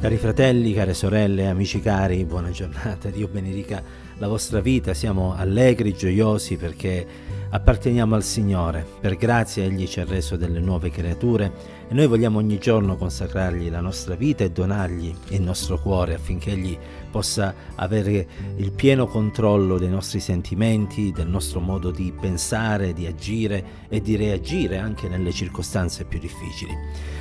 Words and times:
Cari 0.00 0.16
fratelli, 0.16 0.74
care 0.74 0.94
sorelle, 0.94 1.48
amici 1.48 1.80
cari, 1.80 2.24
buona 2.24 2.50
giornata, 2.50 3.10
Dio 3.10 3.26
benedica 3.26 3.82
la 4.18 4.28
vostra 4.28 4.60
vita, 4.60 4.94
siamo 4.94 5.34
allegri, 5.34 5.92
gioiosi 5.92 6.56
perché 6.56 7.04
apparteniamo 7.50 8.14
al 8.14 8.22
Signore, 8.22 8.86
per 9.00 9.16
grazia 9.16 9.64
Egli 9.64 9.86
ci 9.86 10.00
ha 10.00 10.04
reso 10.04 10.36
delle 10.36 10.60
nuove 10.60 10.90
creature 10.90 11.52
e 11.88 11.94
noi 11.94 12.06
vogliamo 12.06 12.38
ogni 12.38 12.58
giorno 12.58 12.96
consacrargli 12.96 13.70
la 13.70 13.80
nostra 13.80 14.14
vita 14.14 14.44
e 14.44 14.50
donargli 14.50 15.14
il 15.28 15.40
nostro 15.40 15.78
cuore 15.78 16.14
affinché 16.14 16.52
Egli 16.52 16.76
possa 17.10 17.54
avere 17.76 18.26
il 18.56 18.70
pieno 18.72 19.06
controllo 19.06 19.78
dei 19.78 19.88
nostri 19.88 20.20
sentimenti, 20.20 21.10
del 21.10 21.28
nostro 21.28 21.60
modo 21.60 21.90
di 21.90 22.12
pensare, 22.18 22.92
di 22.92 23.06
agire 23.06 23.86
e 23.88 24.02
di 24.02 24.16
reagire 24.16 24.76
anche 24.76 25.08
nelle 25.08 25.32
circostanze 25.32 26.04
più 26.04 26.18
difficili. 26.18 26.72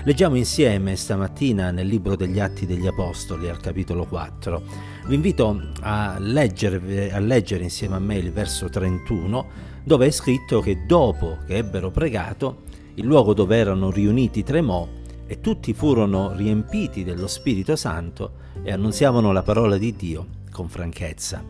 Leggiamo 0.04 0.36
insieme 0.36 0.98
stamattina 0.98 1.72
nel 1.72 1.88
libro 1.88 2.18
degli 2.18 2.40
Atti 2.40 2.66
degli 2.66 2.88
Apostoli 2.88 3.48
al 3.48 3.62
capitolo 3.62 4.06
4. 4.06 4.62
Vi 5.08 5.16
invito 5.16 5.70
a 5.82 6.18
leggere, 6.20 7.12
a 7.14 7.20
leggere 7.20 7.64
insieme 7.64 7.96
a 7.96 8.00
me 8.00 8.18
il 8.18 8.34
verso 8.34 8.68
31 8.68 9.76
dove 9.88 10.08
è 10.08 10.12
scritto 10.12 10.60
che 10.60 10.86
dopo 10.86 11.38
che 11.48 11.56
ebbero 11.56 11.92
pregato, 11.92 12.64
il 12.96 13.06
luogo 13.06 13.34
dove 13.34 13.56
erano 13.56 13.90
riuniti 13.90 14.44
tremò 14.44 14.86
e 15.26 15.40
tutti 15.40 15.74
furono 15.74 16.34
riempiti 16.36 17.06
dello 17.06 17.26
Spirito 17.28 17.78
Santo 17.78 18.34
e 18.64 18.74
annunziavano 18.74 19.32
la 19.32 19.44
parola 19.44 19.78
di 19.78 19.96
Dio 19.96 20.28
con 20.52 20.68
franchezza. 20.68 21.42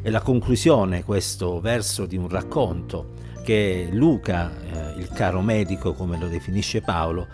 È 0.00 0.08
la 0.08 0.20
conclusione, 0.20 1.02
questo 1.02 1.58
verso, 1.60 2.06
di 2.06 2.16
un 2.16 2.28
racconto 2.28 3.14
che 3.42 3.88
Luca, 3.90 4.52
eh, 4.94 5.00
il 5.00 5.08
caro 5.08 5.40
medico 5.40 5.94
come 5.94 6.16
lo 6.16 6.28
definisce 6.28 6.80
Paolo, 6.80 7.26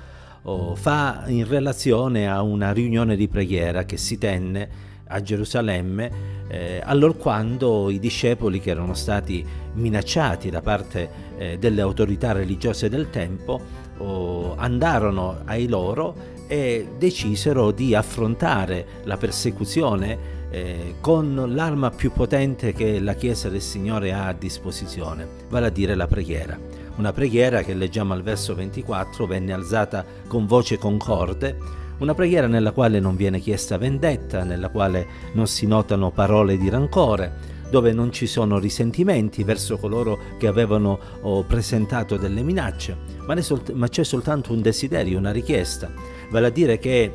oh, 0.45 0.75
fa 0.75 1.25
in 1.27 1.47
relazione 1.47 2.31
a 2.31 2.41
una 2.41 2.73
riunione 2.73 3.15
di 3.15 3.29
preghiera 3.29 3.85
che 3.85 3.99
si 3.99 4.17
tenne 4.17 4.89
a 5.11 5.21
Gerusalemme, 5.21 6.39
eh, 6.49 6.81
allorquando 6.83 7.91
i 7.91 7.99
discepoli 7.99 8.61
che 8.61 8.71
erano 8.71 8.95
stati 8.95 9.45
minacciati 9.75 10.51
da 10.51 10.63
parte 10.63 11.11
eh, 11.37 11.59
delle 11.59 11.81
autorità 11.81 12.33
religiose 12.33 12.89
del 12.89 13.11
tempo 13.11 13.61
oh, 13.99 14.57
andarono 14.57 15.43
ai 15.45 15.69
loro 15.69 16.39
e 16.49 16.89
decisero 16.99 17.71
di 17.71 17.95
affrontare 17.95 18.85
la 19.05 19.17
persecuzione 19.17 20.39
eh, 20.51 20.97
con 21.01 21.53
l'arma 21.55 21.91
più 21.91 22.11
potente 22.11 22.73
che 22.73 22.99
la 22.99 23.15
Chiesa 23.15 23.49
del 23.49 23.61
Signore 23.61 24.13
ha 24.13 24.27
a 24.27 24.33
disposizione, 24.33 25.27
vale 25.49 25.67
a 25.67 25.71
dire 25.71 25.95
la 25.95 26.09
preghiera. 26.09 26.59
Una 26.97 27.13
preghiera 27.13 27.63
che 27.63 27.75
leggiamo 27.75 28.13
al 28.13 28.23
verso 28.23 28.55
24 28.55 29.27
venne 29.27 29.53
alzata 29.53 30.05
con 30.27 30.47
voce 30.47 30.77
concorde 30.77 31.57
una 32.01 32.15
preghiera 32.15 32.47
nella 32.47 32.73
quale 32.73 33.01
non 33.01 33.17
viene 33.17 33.39
chiesta 33.39 33.79
vendetta, 33.79 34.43
nella 34.45 34.69
quale 34.69 35.07
non 35.35 35.47
si 35.47 35.67
notano 35.67 36.11
parole 36.11 36.57
di 36.57 36.69
rancore, 36.69 37.59
dove 37.71 37.93
non 37.93 38.11
ci 38.11 38.27
sono 38.27 38.59
risentimenti 38.59 39.45
verso 39.45 39.79
coloro 39.79 40.19
che 40.39 40.47
avevano 40.47 40.99
oh, 41.23 41.45
presentato 41.45 42.17
delle 42.17 42.43
minacce, 42.43 42.97
ma, 43.27 43.37
ma 43.75 43.89
c'è 43.89 44.03
soltanto 44.03 44.53
un 44.53 44.61
desiderio, 44.61 45.19
una 45.19 45.31
richiesta, 45.31 45.91
vale 46.31 46.47
a 46.49 46.51
dire 46.51 46.79
che 46.79 47.13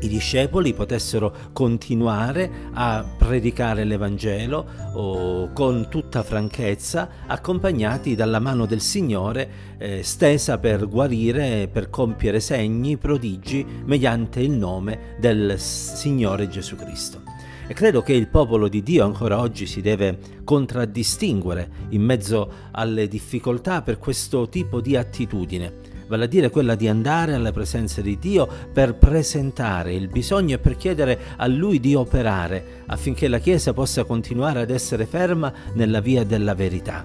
i 0.00 0.08
discepoli 0.08 0.74
potessero 0.74 1.34
continuare 1.52 2.50
a 2.72 3.04
predicare 3.16 3.84
l'Evangelo 3.84 4.66
oh, 4.92 5.52
con 5.52 5.88
tutta 5.88 6.22
franchezza, 6.22 7.08
accompagnati 7.26 8.14
dalla 8.14 8.38
mano 8.38 8.66
del 8.66 8.80
Signore 8.80 9.76
eh, 9.78 10.02
stesa 10.02 10.58
per 10.58 10.88
guarire, 10.88 11.68
per 11.70 11.90
compiere 11.90 12.40
segni, 12.40 12.96
prodigi 12.96 13.64
mediante 13.84 14.40
il 14.40 14.52
nome 14.52 15.16
del 15.18 15.58
Signore 15.58 16.48
Gesù 16.48 16.76
Cristo. 16.76 17.22
E 17.66 17.74
credo 17.74 18.00
che 18.00 18.14
il 18.14 18.28
popolo 18.28 18.66
di 18.66 18.82
Dio 18.82 19.04
ancora 19.04 19.38
oggi 19.40 19.66
si 19.66 19.82
deve 19.82 20.18
contraddistinguere 20.42 21.70
in 21.90 22.02
mezzo 22.02 22.50
alle 22.70 23.08
difficoltà 23.08 23.82
per 23.82 23.98
questo 23.98 24.48
tipo 24.48 24.80
di 24.80 24.96
attitudine 24.96 25.97
vale 26.08 26.24
a 26.24 26.28
dire 26.28 26.50
quella 26.50 26.74
di 26.74 26.88
andare 26.88 27.34
alla 27.34 27.52
presenza 27.52 28.00
di 28.00 28.18
Dio 28.18 28.48
per 28.72 28.94
presentare 28.94 29.94
il 29.94 30.08
bisogno 30.08 30.56
e 30.56 30.58
per 30.58 30.76
chiedere 30.76 31.18
a 31.36 31.46
Lui 31.46 31.78
di 31.78 31.94
operare 31.94 32.82
affinché 32.86 33.28
la 33.28 33.38
Chiesa 33.38 33.72
possa 33.72 34.04
continuare 34.04 34.60
ad 34.60 34.70
essere 34.70 35.06
ferma 35.06 35.52
nella 35.74 36.00
via 36.00 36.24
della 36.24 36.54
verità. 36.54 37.04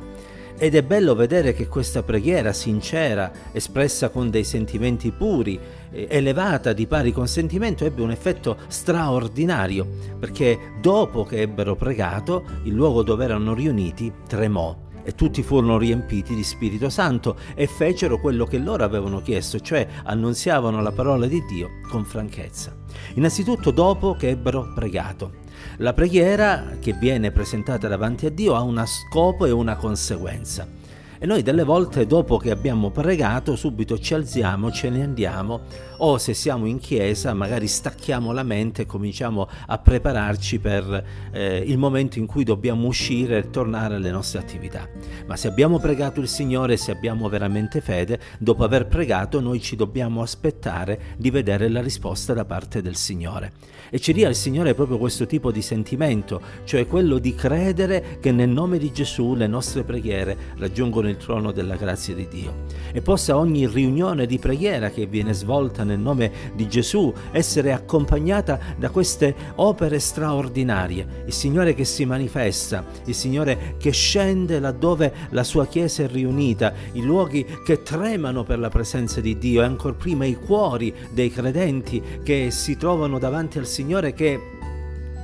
Ed 0.57 0.75
è 0.75 0.83
bello 0.83 1.15
vedere 1.15 1.53
che 1.53 1.67
questa 1.67 2.03
preghiera 2.03 2.53
sincera, 2.53 3.31
espressa 3.51 4.09
con 4.09 4.29
dei 4.29 4.43
sentimenti 4.43 5.11
puri, 5.11 5.59
elevata 5.91 6.73
di 6.73 6.87
pari 6.87 7.11
consentimento, 7.11 7.85
ebbe 7.85 8.01
un 8.01 8.11
effetto 8.11 8.57
straordinario, 8.67 9.85
perché 10.19 10.57
dopo 10.79 11.25
che 11.25 11.41
ebbero 11.41 11.75
pregato, 11.75 12.45
il 12.63 12.73
luogo 12.73 13.03
dove 13.03 13.25
erano 13.25 13.53
riuniti 13.53 14.11
tremò 14.27 14.82
e 15.03 15.13
tutti 15.13 15.43
furono 15.43 15.77
riempiti 15.77 16.35
di 16.35 16.43
Spirito 16.43 16.89
Santo 16.89 17.37
e 17.55 17.67
fecero 17.67 18.19
quello 18.19 18.45
che 18.45 18.57
loro 18.57 18.83
avevano 18.83 19.21
chiesto, 19.21 19.59
cioè 19.59 19.87
annunziavano 20.03 20.81
la 20.81 20.91
parola 20.91 21.27
di 21.27 21.43
Dio 21.45 21.81
con 21.89 22.05
franchezza. 22.05 22.75
Innanzitutto 23.15 23.71
dopo 23.71 24.15
che 24.15 24.29
ebbero 24.29 24.71
pregato. 24.73 25.41
La 25.77 25.93
preghiera 25.93 26.77
che 26.79 26.93
viene 26.93 27.31
presentata 27.31 27.87
davanti 27.87 28.25
a 28.25 28.29
Dio 28.29 28.55
ha 28.55 28.61
uno 28.61 28.85
scopo 28.85 29.45
e 29.45 29.51
una 29.51 29.75
conseguenza. 29.75 30.67
E 31.23 31.25
noi 31.25 31.41
delle 31.41 31.63
volte 31.63 32.05
dopo 32.05 32.35
che 32.35 32.51
abbiamo 32.51 32.89
pregato 32.89 33.55
subito 33.55 33.97
ci 33.97 34.13
alziamo, 34.13 34.69
ce 34.73 34.89
ne 34.89 35.03
andiamo 35.03 35.61
o 35.99 36.17
se 36.17 36.33
siamo 36.33 36.65
in 36.65 36.79
chiesa 36.79 37.33
magari 37.33 37.65
stacchiamo 37.65 38.33
la 38.33 38.43
mente 38.43 38.81
e 38.81 38.85
cominciamo 38.85 39.47
a 39.67 39.77
prepararci 39.77 40.59
per 40.59 41.05
eh, 41.31 41.63
il 41.65 41.77
momento 41.77 42.19
in 42.19 42.25
cui 42.25 42.43
dobbiamo 42.43 42.87
uscire 42.87 43.37
e 43.37 43.49
tornare 43.49 43.95
alle 43.95 44.11
nostre 44.11 44.39
attività. 44.39 44.85
Ma 45.25 45.37
se 45.37 45.47
abbiamo 45.47 45.79
pregato 45.79 46.19
il 46.19 46.27
Signore, 46.27 46.75
se 46.75 46.91
abbiamo 46.91 47.29
veramente 47.29 47.79
fede, 47.79 48.19
dopo 48.37 48.65
aver 48.65 48.87
pregato 48.87 49.39
noi 49.39 49.61
ci 49.61 49.77
dobbiamo 49.77 50.21
aspettare 50.21 51.15
di 51.15 51.31
vedere 51.31 51.69
la 51.69 51.81
risposta 51.81 52.33
da 52.33 52.43
parte 52.43 52.81
del 52.81 52.97
Signore. 52.97 53.53
E 53.89 53.99
ci 53.99 54.11
dia 54.11 54.27
il 54.27 54.35
Signore 54.35 54.73
proprio 54.73 54.97
questo 54.97 55.25
tipo 55.25 55.51
di 55.51 55.61
sentimento, 55.61 56.41
cioè 56.65 56.85
quello 56.85 57.17
di 57.17 57.33
credere 57.33 58.17
che 58.19 58.33
nel 58.33 58.49
nome 58.49 58.77
di 58.77 58.91
Gesù 58.91 59.35
le 59.35 59.47
nostre 59.47 59.83
preghiere 59.83 60.35
raggiungono 60.57 61.11
il 61.13 61.17
trono 61.17 61.51
della 61.51 61.75
grazia 61.75 62.13
di 62.13 62.27
Dio 62.27 62.65
e 62.91 63.01
possa 63.01 63.37
ogni 63.37 63.67
riunione 63.67 64.25
di 64.25 64.39
preghiera 64.39 64.89
che 64.89 65.05
viene 65.05 65.33
svolta 65.33 65.83
nel 65.83 65.99
nome 65.99 66.51
di 66.55 66.67
Gesù 66.67 67.13
essere 67.31 67.71
accompagnata 67.71 68.59
da 68.77 68.89
queste 68.89 69.35
opere 69.55 69.99
straordinarie, 69.99 71.23
il 71.25 71.33
Signore 71.33 71.73
che 71.73 71.85
si 71.85 72.05
manifesta, 72.05 72.85
il 73.05 73.15
Signore 73.15 73.75
che 73.77 73.91
scende 73.91 74.59
laddove 74.59 75.13
la 75.29 75.43
sua 75.43 75.67
Chiesa 75.67 76.03
è 76.03 76.07
riunita, 76.07 76.73
i 76.93 77.01
luoghi 77.01 77.45
che 77.63 77.81
tremano 77.83 78.43
per 78.43 78.59
la 78.59 78.69
presenza 78.69 79.21
di 79.21 79.37
Dio 79.37 79.61
e 79.61 79.65
ancor 79.65 79.95
prima 79.95 80.25
i 80.25 80.35
cuori 80.35 80.93
dei 81.11 81.31
credenti 81.31 82.01
che 82.23 82.49
si 82.51 82.77
trovano 82.77 83.19
davanti 83.19 83.59
al 83.59 83.67
Signore 83.67 84.13
che 84.13 84.39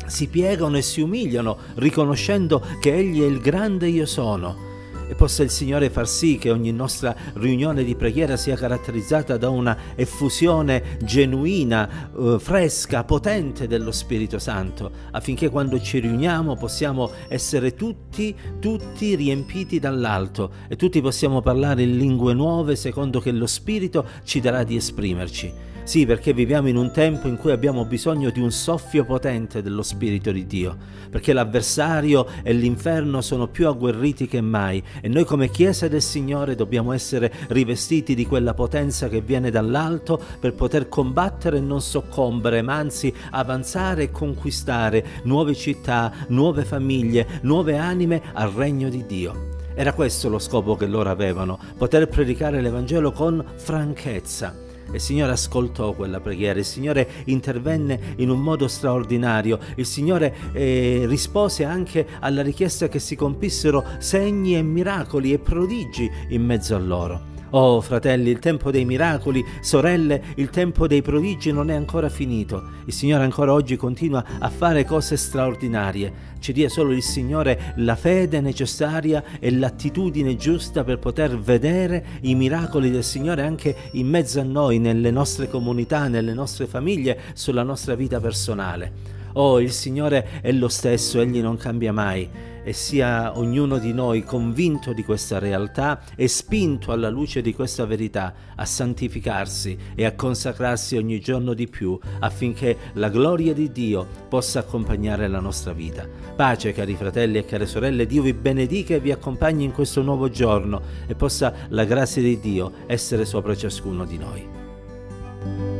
si 0.05 0.27
piegano 0.27 0.77
e 0.77 0.81
si 0.81 1.01
umiliano 1.01 1.57
riconoscendo 1.75 2.63
che 2.79 2.95
Egli 2.95 3.21
è 3.21 3.25
il 3.25 3.39
grande 3.39 3.87
io 3.87 4.07
sono 4.07 4.68
e 5.09 5.15
possa 5.15 5.41
il 5.41 5.49
Signore 5.49 5.89
far 5.89 6.07
sì 6.07 6.37
che 6.37 6.51
ogni 6.51 6.71
nostra 6.71 7.15
riunione 7.33 7.83
di 7.83 7.95
preghiera 7.95 8.37
sia 8.37 8.55
caratterizzata 8.55 9.37
da 9.37 9.49
una 9.49 9.75
effusione 9.95 10.97
genuina, 11.01 12.11
eh, 12.15 12.37
fresca, 12.39 13.03
potente 13.03 13.65
dello 13.65 13.91
Spirito 13.91 14.37
Santo, 14.37 14.91
affinché 15.11 15.49
quando 15.49 15.81
ci 15.81 15.97
riuniamo 15.97 16.55
possiamo 16.55 17.09
essere 17.27 17.73
tutti, 17.73 18.35
tutti 18.59 19.15
riempiti 19.15 19.79
dall'alto 19.79 20.51
e 20.67 20.75
tutti 20.75 21.01
possiamo 21.01 21.41
parlare 21.41 21.81
in 21.81 21.97
lingue 21.97 22.35
nuove 22.35 22.75
secondo 22.75 23.19
che 23.19 23.31
lo 23.31 23.47
Spirito 23.47 24.05
ci 24.23 24.39
darà 24.39 24.63
di 24.63 24.75
esprimerci. 24.75 25.67
Sì, 25.89 26.05
perché 26.05 26.33
viviamo 26.33 26.67
in 26.67 26.77
un 26.77 26.91
tempo 26.91 27.27
in 27.27 27.35
cui 27.35 27.49
abbiamo 27.49 27.83
bisogno 27.83 28.29
di 28.29 28.39
un 28.39 28.51
soffio 28.51 29.03
potente 29.05 29.63
dello 29.63 29.81
Spirito 29.81 30.31
di 30.31 30.45
Dio, 30.45 30.77
perché 31.09 31.33
l'avversario 31.33 32.27
e 32.43 32.53
l'inferno 32.53 33.21
sono 33.21 33.47
più 33.47 33.67
agguerriti 33.67 34.27
che 34.27 34.39
mai 34.39 34.83
e 35.01 35.07
noi 35.07 35.25
come 35.25 35.49
Chiesa 35.49 35.87
del 35.87 36.03
Signore 36.03 36.53
dobbiamo 36.53 36.91
essere 36.91 37.33
rivestiti 37.47 38.13
di 38.13 38.27
quella 38.27 38.53
potenza 38.53 39.09
che 39.09 39.21
viene 39.21 39.49
dall'alto 39.49 40.21
per 40.39 40.53
poter 40.53 40.89
combattere 40.89 41.57
e 41.57 41.61
non 41.61 41.81
soccombere, 41.81 42.61
ma 42.61 42.75
anzi 42.75 43.11
avanzare 43.31 44.03
e 44.03 44.11
conquistare 44.11 45.03
nuove 45.23 45.55
città, 45.55 46.13
nuove 46.27 46.65
famiglie, 46.65 47.39
nuove 47.41 47.79
anime 47.79 48.21
al 48.33 48.51
regno 48.51 48.89
di 48.89 49.07
Dio. 49.07 49.57
Era 49.73 49.93
questo 49.93 50.29
lo 50.29 50.37
scopo 50.37 50.75
che 50.75 50.85
loro 50.85 51.09
avevano, 51.09 51.57
poter 51.75 52.07
predicare 52.07 52.61
l'Evangelo 52.61 53.11
con 53.11 53.43
franchezza 53.55 54.67
il 54.91 54.99
Signore 54.99 55.31
ascoltò 55.31 55.93
quella 55.93 56.19
preghiera, 56.19 56.59
il 56.59 56.65
Signore 56.65 57.07
intervenne 57.25 58.15
in 58.17 58.29
un 58.29 58.39
modo 58.39 58.67
straordinario, 58.67 59.59
il 59.75 59.85
Signore 59.85 60.35
eh, 60.53 61.03
rispose 61.07 61.63
anche 61.63 62.07
alla 62.19 62.41
richiesta 62.41 62.87
che 62.87 62.99
si 62.99 63.15
compissero 63.15 63.85
segni 63.99 64.55
e 64.55 64.61
miracoli 64.61 65.33
e 65.33 65.39
prodigi 65.39 66.09
in 66.29 66.43
mezzo 66.43 66.75
a 66.75 66.79
loro. 66.79 67.28
Oh 67.51 67.81
fratelli, 67.81 68.29
il 68.29 68.37
tempo 68.37 68.69
dei 68.69 68.85
miracoli, 68.85 69.43
sorelle, 69.61 70.21
il 70.35 70.51
tempo 70.51 70.85
dei 70.85 71.01
prodigi 71.01 71.51
non 71.51 71.71
è 71.71 71.73
ancora 71.73 72.07
finito. 72.07 72.61
Il 72.85 72.93
Signore 72.93 73.23
ancora 73.23 73.53
oggi 73.53 73.75
continua 73.75 74.23
a 74.37 74.49
fare 74.49 74.85
cose 74.85 75.17
straordinarie. 75.17 76.27
Ci 76.37 76.53
dia 76.53 76.69
solo 76.69 76.91
il 76.91 77.01
Signore 77.01 77.73
la 77.77 77.95
fede 77.95 78.39
necessaria 78.39 79.23
e 79.39 79.51
l'attitudine 79.51 80.35
giusta 80.35 80.83
per 80.83 80.99
poter 80.99 81.39
vedere 81.39 82.05
i 82.21 82.35
miracoli 82.35 82.91
del 82.91 83.03
Signore 83.03 83.41
anche 83.41 83.75
in 83.93 84.07
mezzo 84.07 84.39
a 84.39 84.43
noi, 84.43 84.77
nelle 84.77 85.09
nostre 85.09 85.49
comunità, 85.49 86.07
nelle 86.07 86.33
nostre 86.33 86.67
famiglie, 86.67 87.19
sulla 87.33 87.63
nostra 87.63 87.95
vita 87.95 88.19
personale. 88.19 89.17
Oh, 89.33 89.59
il 89.59 89.71
Signore 89.71 90.39
è 90.41 90.51
lo 90.51 90.67
stesso, 90.67 91.19
Egli 91.19 91.41
non 91.41 91.57
cambia 91.57 91.91
mai 91.91 92.29
e 92.69 92.73
sia 92.73 93.35
ognuno 93.35 93.79
di 93.79 93.93
noi 93.93 94.23
convinto 94.23 94.93
di 94.93 95.03
questa 95.03 95.39
realtà 95.39 96.01
e 96.15 96.27
spinto 96.27 96.91
alla 96.91 97.09
luce 97.09 97.41
di 97.41 97.51
questa 97.51 97.83
verità 97.87 98.31
a 98.53 98.63
santificarsi 98.63 99.75
e 99.95 100.05
a 100.05 100.13
consacrarsi 100.13 100.95
ogni 100.95 101.19
giorno 101.19 101.55
di 101.55 101.67
più 101.67 101.97
affinché 102.19 102.77
la 102.93 103.09
gloria 103.09 103.55
di 103.55 103.71
Dio 103.71 104.05
possa 104.29 104.59
accompagnare 104.59 105.27
la 105.27 105.39
nostra 105.39 105.73
vita. 105.73 106.07
Pace 106.35 106.71
cari 106.71 106.93
fratelli 106.93 107.39
e 107.39 107.45
care 107.45 107.65
sorelle, 107.65 108.05
Dio 108.05 108.21
vi 108.21 108.33
benedica 108.33 108.93
e 108.93 108.99
vi 108.99 109.11
accompagni 109.11 109.63
in 109.63 109.71
questo 109.71 110.03
nuovo 110.03 110.29
giorno 110.29 110.79
e 111.07 111.15
possa 111.15 111.51
la 111.69 111.85
grazia 111.85 112.21
di 112.21 112.39
Dio 112.39 112.71
essere 112.85 113.25
sopra 113.25 113.55
ciascuno 113.55 114.05
di 114.05 114.17
noi. 114.19 115.78